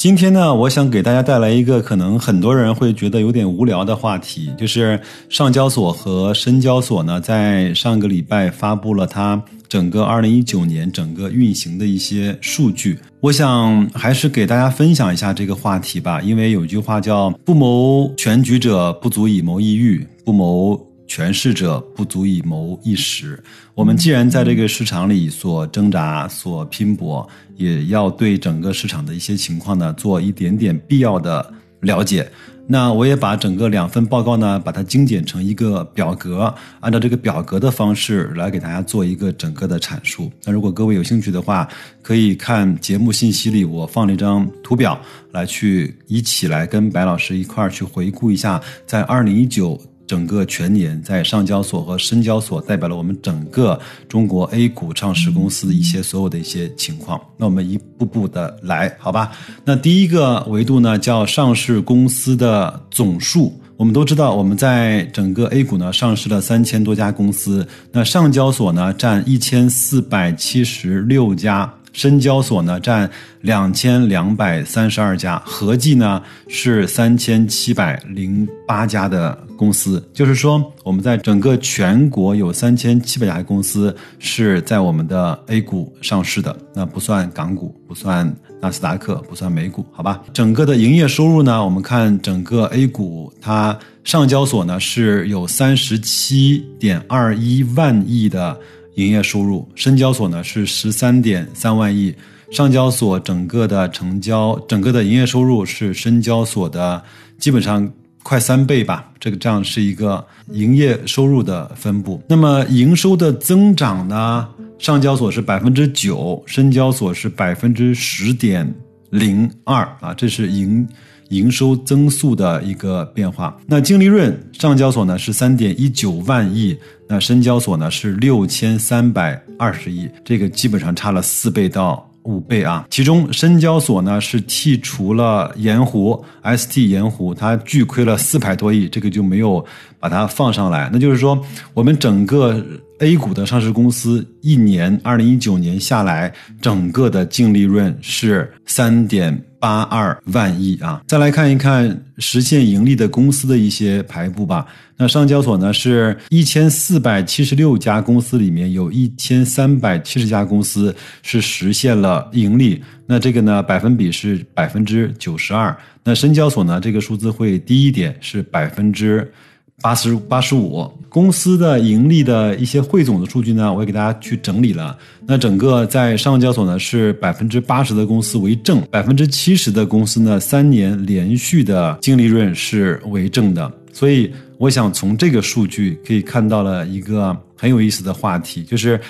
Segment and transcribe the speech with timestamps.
[0.00, 4.98] 今天呢，我想给大家带来一个可能很多人会觉得有点无聊的话题，就是
[5.28, 12.98] 上交所和深交所呢，在上个礼拜发布了它整个二零一九年整个运行的一些数据。
[13.20, 20.80] 我想还是给大家分享一下这个话题吧，因为有句话叫“不谋全局者，不足以谋一域；不谋”。
[21.10, 23.42] 权势者不足以谋一时。
[23.74, 32.30] 我们既然在这个市场里所挣扎、所拼搏，也要对整个市场的一些情况呢做一点点必要的了解。
[32.68, 40.30] 那我也把整个两份报告呢，把它精简成一个表格，按照这个表格的方式来给大家做一个整个的阐述。
[40.44, 41.68] 那如果各位有兴趣的话，
[42.02, 44.96] 可以看节目信息里我放了一张图表，
[45.32, 49.76] 来去一起来跟白老师一块儿去回顾一下，在二零一九。
[50.10, 57.20] 整个全年在上交所和深交所代表了我们整个中国 A 股上市公司的一些所有的一些情况。
[57.36, 59.30] 那我们一步步的来，好吧？
[59.64, 63.56] 那第一个维度呢，叫上市公司的总数。
[63.76, 71.72] 我们都知道，我们在整个 A 股呢上市了三千多家公司，那上交所呢占一千四百七十六家。
[71.92, 73.10] 深交所呢占
[73.40, 80.02] 两千两百三十二家，合计呢是三千七百零八家的公司。
[80.12, 90.22] 就是说，我们在整个全国有三千七百家公司是在我们的 A 股上市的，那不算港股，不算纳斯达克，不算美股，好吧？
[90.32, 98.58] 整个的营业收入呢，我们看整个 A 股，它上交所呢是有三十七点二一万亿的。
[99.00, 102.14] 营业收入，深交所呢是十三点三万亿，
[102.50, 107.02] 上交所整个的成交，整个的营业收入是深交所的
[107.38, 107.90] 基本上
[108.22, 109.10] 快三倍吧。
[109.18, 112.22] 这个这样是一个营业收入的分布。
[112.28, 114.48] 那么营收的增长呢，
[114.78, 118.72] 上交所是百分之九，深交所是百分之十点
[119.10, 120.88] 零二啊，这是营。
[121.30, 126.76] 营收增速的一个变化，那净利润上交所呢是三点一九万亿，
[127.06, 132.84] 那深交所呢是六千三百二十亿，这个基本上差了四倍到五倍啊。
[132.90, 139.64] 其中深交所呢是剔除了盐湖 ST 盐湖，它巨亏了四百多亿，这个就没有
[140.00, 140.90] 把它放上来。
[140.92, 141.40] 那就是说，
[141.74, 142.60] 我们整个
[143.00, 149.38] A 股的上市公司一年二零一九年下来，整个的净利润是三点。
[149.60, 151.02] 八二万亿啊！
[151.06, 154.66] 再来看一看实现盈利的公司的一些排布吧。
[154.96, 162.82] 那上交所呢，是一千四百七十六家公司里面有一千三百七十家公司是实现了盈利。
[163.04, 165.76] 那这个呢，百分比是百分之九十二。
[166.02, 169.30] 那深交所呢，这个数字会低一点，是百分之。
[169.80, 174.96] 八十八十五公司的盈利的一些汇总的数据呢，我也给大家去整理了。
[175.26, 183.70] 那整个在上交所呢，是百分之八十的公司为正，百分之七十的公司呢，三年连续的净利润是为正的。
[183.92, 189.00] 所以，我想从这个数据可以看到了一个很有意思的话题，就是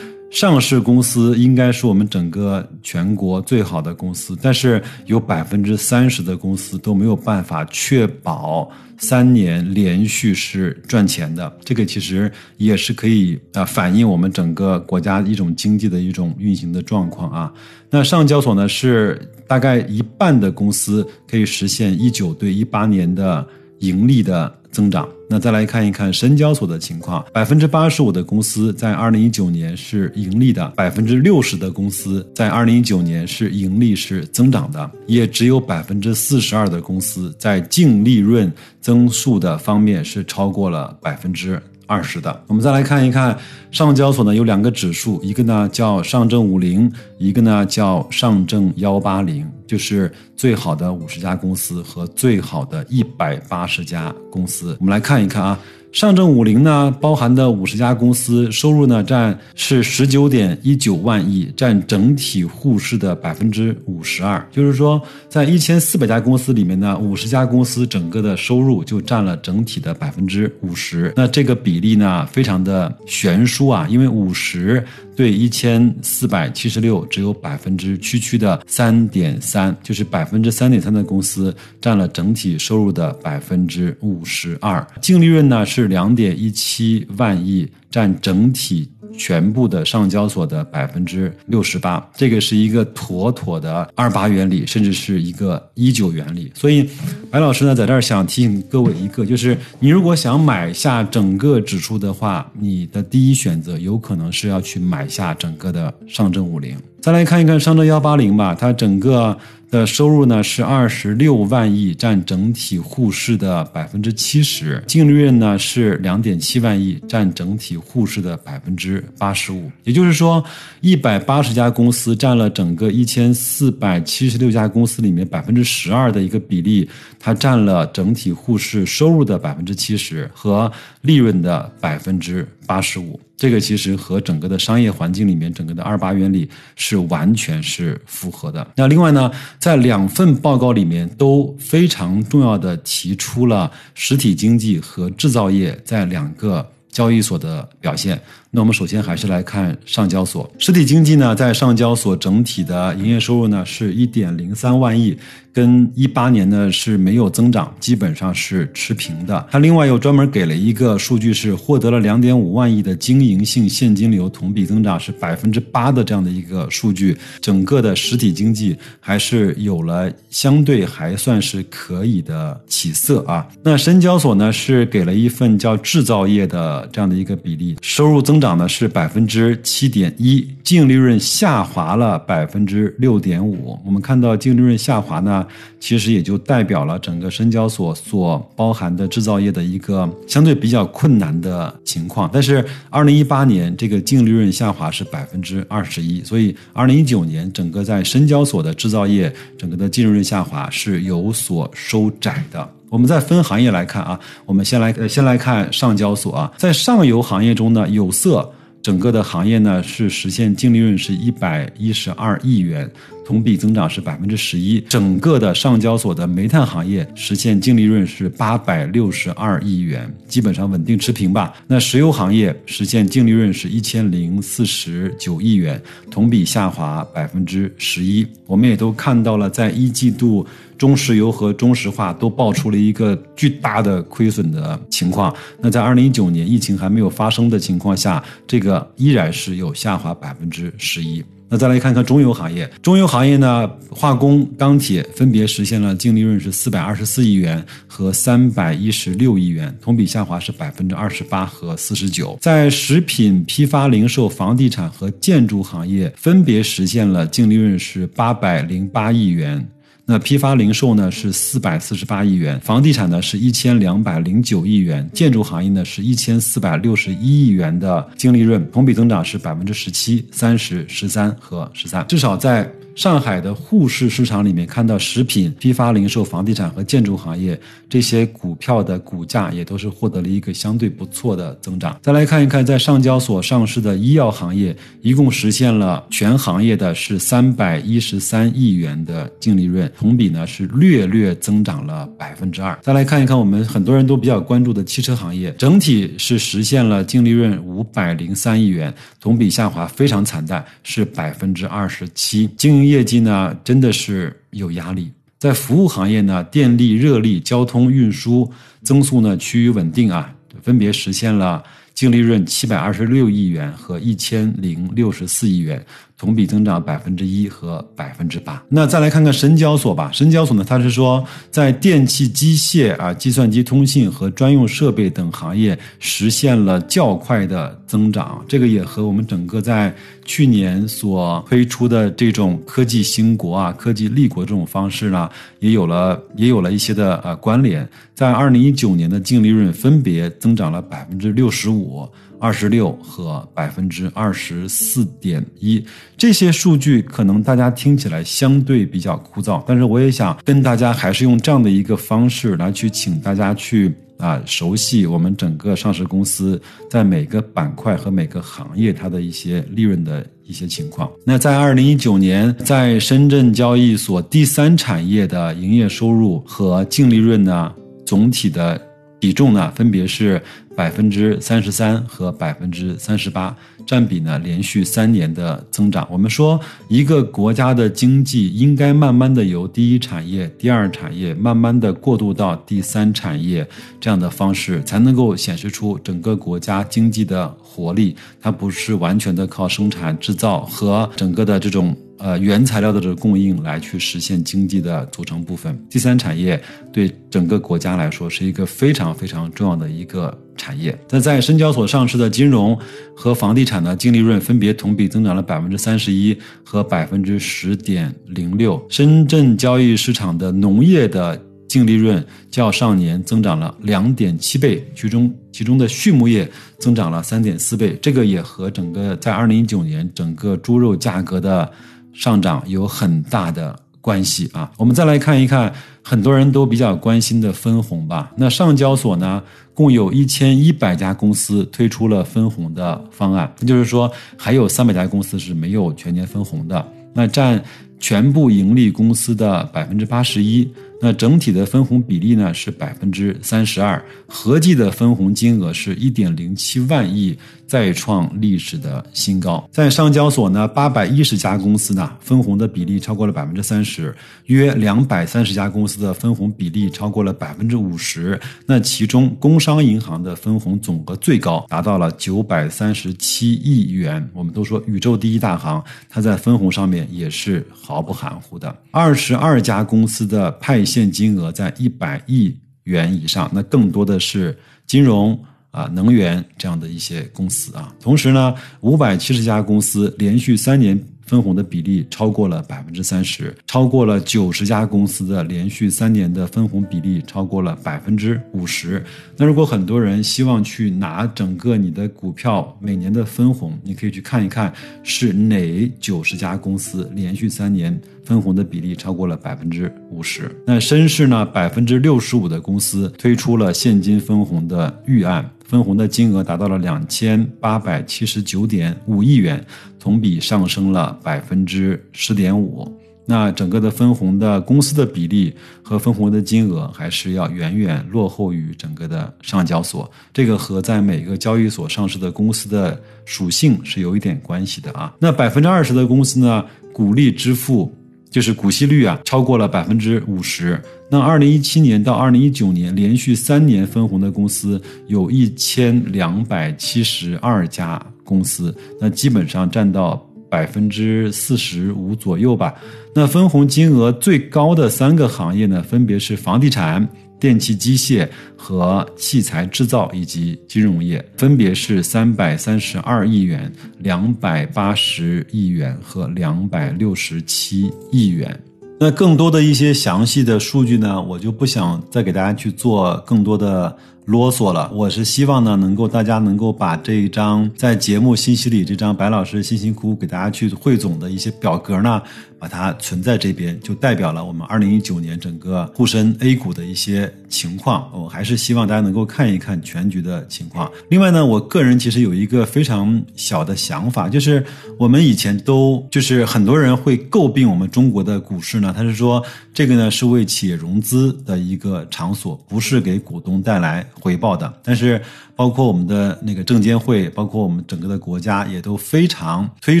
[0.30, 8.70] 上市公司应该是我们整个全国最好的公司，但是有百分之三十的公司都没有办法确保。
[8.96, 17.52] 三年连续是赚钱的，这个其实也是可以啊反映我们整个国家一种经济的一种运行的状况啊。
[17.88, 23.44] 那上交所呢是大概一半的公司可以实现一九对一八年的
[23.78, 24.59] 盈利的。
[24.70, 25.08] 增长。
[25.28, 41.60] 那再来看一看深交所的情况，百分之八十五的公司在二零一九年是盈利的，百分之六十的公司在二零一九年是盈利是增长的，也只有百分之四十二的公司在净利润增速的方面是超过了百分之。
[41.90, 43.36] 二十的，我们再来看一看
[43.72, 46.88] 上交所呢有两个指数，一个呢叫上证五零，
[47.18, 54.76] 一个呢叫上证幺八零，就是最好的五十家公司和最好的一百八十家公司。
[54.78, 55.58] 我们来看一看啊。
[55.92, 64.46] 上证五零呢，包含的五十家公司收入呢，占是十九点一九万亿，占整体沪市的百分之五十二。
[64.52, 71.12] 就是说，在一千四百家公司里面呢，五十家公司整个的收入就占了整体的百分之五十。
[71.16, 74.84] 那这个比例呢，非常的悬殊啊，因为五十。
[75.20, 88.90] 对一千四百七十六只有百分之区区的三点三，就是百分之三点三的公司占了整体收入的百分之五十二，净利润呢是两点一七万亿，占整体。
[89.18, 96.50] 全部的上交所的百分之六十八，这个是一个妥妥的二八原理，甚至是一个一九原理。
[96.54, 96.88] 所以，
[97.28, 106.76] 白老师呢在这儿想提醒各位一个，就是你如果想买下整个指数的话，你的第一选择有可能是要去买下整个的上证五零。
[107.02, 109.36] 再来看一看上证幺八零吧，它整个。
[109.70, 119.70] 的收入呢是二十六万亿，占整体沪市的百分之七十；净利润呢是两点七万亿，占整体沪市的百分之八十五。
[119.84, 120.44] 也就是说，
[120.80, 126.88] 一百八十家公司占了整个一千四百七十六家公司里面百分之十二的一个比例，
[127.20, 130.70] 它占了整体沪市收入的百分之七十和
[131.02, 133.18] 利润的百分之八十五。
[133.36, 138.64] 这个其实和整个的商业环境里面整个的二八原理是完全是符合的。
[138.76, 139.28] 那另外呢，
[139.58, 148.20] 在两份报告里面都非常重要的提出了实体经济和制造业在两个交易所的表现。
[148.52, 155.16] 那我们首先还是来看上交所实体经济呢，在上交所整体的营业收入呢是一点零三万亿，
[155.52, 159.46] 跟一八年呢是没有增长，基本上是持平的。
[159.52, 167.16] 它另外又专门给了一个数据，是获得了两点五万亿的经营性现金流，同比增长是百分之八的这样的一个数据。
[167.40, 173.46] 整个的实体经济还是有了相对还算是可以的起色啊。
[173.62, 178.39] 那深交所呢是给了一份叫制造业的这样的一个比例，收入增。
[178.40, 183.78] 增长呢是百分之七点一，净利润下滑了百分之六点五。
[183.84, 185.46] 我们看到净利润下滑呢，
[185.78, 192.30] 其实也就代表了整个深交所所包含的制造业的一个相对比较困难的情况。
[192.32, 202.66] 但是二零一八年这个净利润下滑是百分之二十一，所以二零一九年整个在深交所的制造业整个的净利润下滑是有所收窄的。
[202.90, 208.52] 我们再分行业来看啊，我们先来呃先来看上交所啊，在上游行业中呢，有色
[208.82, 212.90] 整个的行业呢是实现净利润是一百一十二亿元。
[213.24, 221.54] 同比增长是百分之十一，整个的上交所的煤炭行业实现净利润是八百六十二亿元，基本上稳定持平吧。
[221.66, 225.80] 那石油行业实现净利润是一千零四十九亿元，
[226.10, 228.26] 同比下滑百分之十一。
[228.46, 230.44] 我们也都看到了，在一季度
[230.76, 235.32] 中石油和中石化都爆出了一个巨大的亏损的情况。
[235.60, 241.22] 那在二零一九年疫情还没有发生的情况下，这个依然是有下滑百分之十一。
[241.52, 252.38] 那再来看看中游行业，中游行业呢，化工、钢铁分别实现了净利润是四百二十四亿元和三百一十六亿元，同比下滑是百分之二十八和四十九。
[252.40, 259.68] 在食品批发、零售、房地产和建筑行业分别实现了净利润是八百零八亿元。
[260.10, 272.68] 那批发零售呢是四百四十八亿元，房地产呢是一千两百零九亿元，建筑行业呢是一千四百六十一亿元的净利润，同比增长是百分之十七、三十、十三和十三，至少在。
[273.00, 277.58] 上海的沪市市场里面看到食品批发、零售、房地产和建筑行业
[277.88, 281.98] 这些股票的股价也都是获得了一个相对不错的增长。
[282.02, 292.78] 再来看一看，在上交所上市的医药行业，一共实现了全行业的是三百一十三亿元的净利润，同比呢是略略增长了百分之二。
[292.82, 302.46] 再来看一看我们很多人都比较关注的汽车行业，整体是实现了净利润五百零三亿元，同比下滑非常惨淡，是百分之二十七。
[302.58, 305.12] 经营业绩呢，真的是有压力。
[305.38, 311.62] 在服务行业呢，电力、热力、交通运输增速呢趋于稳定啊，分别实现了
[312.00, 315.84] 净利润七百二十六亿元和一千零六十四亿元。
[316.16, 318.62] 同比增长百分之一和百分之八。
[318.68, 320.10] 那再来看看深交所吧。
[320.12, 328.44] 深交所呢，它是说在电气机械啊、计算机通信和专用设备等行业实现了较快的增长。
[328.46, 329.94] 这个也和我们整个在
[330.26, 335.26] 去年所推出的这种科技兴国啊、科技立国这种方式呢，
[335.60, 337.88] 也有了也有了一些的呃关联。
[338.14, 341.89] 在二零一九年的净利润分别增长了百分之六十五。
[342.38, 345.84] 二十六和百分之二十四点一，
[346.16, 361.10] 这些数据可能大家听起来相对比较枯燥，但是我也想跟大家还是用这样的一个方式来去请大家去啊熟悉我们整个上市公司在每个板块和每个行业它的一些利润的一些情况。
[361.24, 367.72] 那在二零一九年，在深圳交易所第三产业的营业收入和净利润呢，
[368.06, 368.89] 总体的。
[369.20, 370.42] 比重呢分别是
[370.74, 373.54] 百分之三十三和百分之三十八，
[373.86, 376.08] 占比呢连续三年的增长。
[376.10, 376.58] 我们说
[376.88, 383.68] 一个国家的经济应该慢慢的由第一产业、第二产业慢慢的过渡到第三产业
[384.00, 388.16] 这样的方式，才能够显示出整个国家经济的活力。
[388.40, 391.94] 它不是完全的靠生产制造和整个的这种。
[392.22, 395.74] 呃，原材料的这个供应来去实现经济的组成部分。
[395.88, 396.62] 第三产业
[396.92, 400.94] 对整个国家来说是一个非常非常重要的一个产业。
[401.08, 402.78] 那在深交所上市的金融
[403.16, 408.78] 和房地产的净利润分别同比增长了百分之三十一和百分之十点零六。
[408.90, 416.46] 深圳交易市场的农业的净利润较上年增长了两点七倍，其中其中的畜牧业
[416.78, 417.98] 增长了三点四倍。
[418.02, 421.72] 这个也和整个在二零一九年整个猪肉价格的。
[422.12, 424.70] 上涨有很大的关系啊！
[424.76, 428.32] 我们再来看一看很多人都比较关心的分红吧。
[428.36, 429.42] 那上交所呢，
[429.74, 437.62] 共有一千一百家公司推出了分红的方案，那就是说还有三百家公司是没有全年分红的，那占
[437.98, 440.70] 全部盈利公司的百分之八十一。
[441.00, 447.34] 那整体的分红比例呢是百分之三十二，合计的分红金额是一点零七万亿，
[447.66, 449.66] 再创历史的新高。
[449.72, 454.14] 在上交所呢，八百一十家公司呢分红的比例超过了百分之三十，
[454.44, 458.38] 约两百三十家公司的分红比例超过了百分之五十。
[458.66, 464.28] 那其中工商银行的分红总额最高，达到了九百三十七亿元。
[464.34, 468.76] 我们都说宇宙第一大行，它在分红上面也是毫不含糊的。
[468.90, 470.84] 二十二家公司的派。
[470.90, 475.38] 现金额在一百亿元以上，那更多的是金融
[475.70, 477.94] 啊、能源这样的一些公司啊。
[478.00, 480.98] 同时呢，五百七十家公司连续三年。
[481.30, 489.00] 分红的比例超过了百分之三十，超过了九十家公司的连续三年的分红比例超过了百分之五十。
[489.36, 494.72] 那如果很多人希望去拿整个你的股票每年的分红，你可以去看一看
[495.04, 500.50] 是哪九十家公司连续三年分红的比例超过了百分之五十。
[500.66, 505.48] 那深市呢，百分之六十五的公司推出了现金分红的预案。
[505.70, 509.64] 分红的金额达到了两千八百七十九点五亿元，
[510.00, 512.92] 同比上升了百分之十点五。
[513.24, 520.10] 那整个的分红的公司的比例和分红的金额还是要远远落后于整个的上交所。
[520.34, 525.14] 这个和在每个交易所上市的公司的属性是有一点关系的啊。
[525.20, 527.94] 那百分之二十的公司呢，鼓励支付。
[528.30, 530.80] 就是股息率啊，超过了百分之五十。
[531.10, 542.72] 那二零一七年到二零一九年连续三年分红的公司有一千两百七十二家公司，那基本上占到百分之四十五左右吧。
[543.12, 547.08] 那分红金额最高的三个行业呢，分别是房地产。
[547.40, 558.60] 电气机械和器材制造以及金融业，分别是三百三十二亿元、两百八十亿元和两百六十七亿元。
[559.02, 564.90] 那更多的一些详细的数据呢，我就不想再给大家去做更多的啰嗦了。
[564.92, 572.20] 我是希望呢，能够大家能够把这一张在节目信息里这张白老师辛辛苦苦给大家去汇总的一些表格呢。
[572.60, 578.10] 把它存在这边，就代表了我们二零一九年整个沪深 A 股的一些情况。
[578.12, 580.88] 我还是希望大家能够看一看全局的情况。
[581.08, 584.62] 另外呢，我个人其实有一个非常小的想法，就是
[584.98, 594.70] 我们以前都就是很多人会诟病我们中国的股市呢，他是说这个呢是为企业融资的一个场所，不是给股东带来回报的。
[594.84, 595.18] 但是
[595.56, 600.00] 包括我们的那个证监会，包括我们整个的国家也都非常推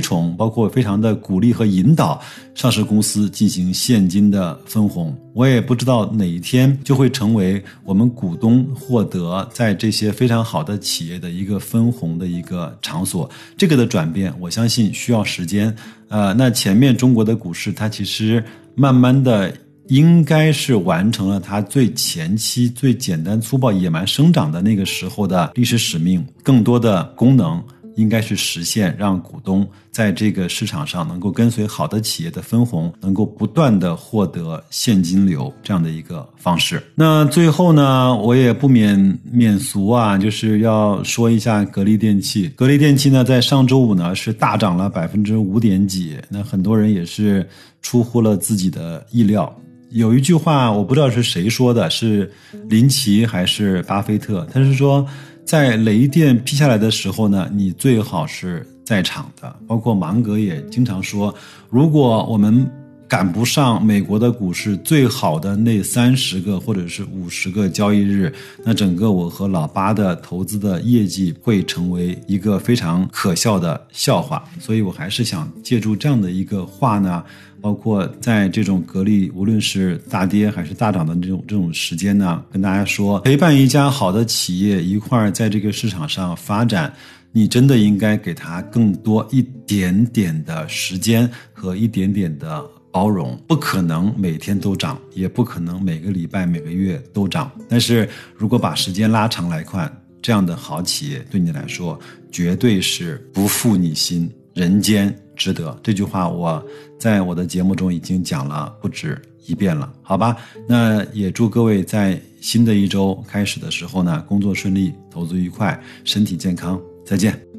[0.00, 2.20] 崇，包括非常的鼓励和引导
[2.60, 5.16] 上市公司进行现金的分红。
[5.32, 13.30] 我也不知道哪一天就会成为我们股东获得在这些非常好的企业的一个分红的一个场所。
[13.56, 15.74] 这个的转变，我相信需要时间。
[16.08, 19.50] 呃，那前面中国的股市它其实慢慢的。
[19.88, 26.24] 应该是完成了它最前期、最简单粗暴、野蛮生长的那个时候的历史使命。
[26.44, 27.60] 更多的功能
[27.96, 36.82] 应该是实现让股东在这个市场上能够跟随好的企业的分红，能够不断的获得现金流这样的一个方式。
[36.94, 42.48] 那最后呢，我也不免免俗啊，就是要说一下格力电器。
[42.56, 47.46] 格力电器呢，在上周五呢是大涨了百分之五点几，那很多人也是
[47.82, 49.54] 出乎了自己的意料。
[49.90, 52.30] 有一句话，我不知道是谁说的，是
[52.68, 54.46] 林奇还是巴菲特？
[54.52, 55.04] 他是说，
[55.50, 59.52] 在雷电劈下来的时候呢，你最好是在场的。
[59.66, 61.34] 包括芒格也经常说，
[61.68, 62.70] 如果我们
[63.10, 68.32] 赶不上美国的股市最好的那三十个或者是五十个交易日，
[68.64, 74.44] 那整个我和老八的投资的业绩会成为一个非常可笑的笑话。
[74.60, 77.24] 所以我还是想借助这样的一个话呢。
[77.60, 86.90] 包括在这种格力，无论是大跌还是大涨的这种这种时间呢，跟大家说，陪伴一家好的企业一块儿在这个市场上发展，
[87.32, 93.38] 你真的应该给他更多一点点的时间和一点点的包容。
[93.46, 97.50] 不可能每天都涨，也不可能每个礼拜、每个月都涨。
[97.68, 99.90] 但是如果把时间拉长来看，
[100.22, 101.98] 这样的好企业对你来说，
[102.30, 105.14] 绝对是不负你心，人间。
[105.36, 106.62] 值得这句话，我
[106.98, 110.36] 在我的节目中已经讲了不止一遍了，好吧？
[110.68, 117.49] 那也祝各位在新的一周开始的时候呢，工作顺利，投资愉快，身体健康，再见。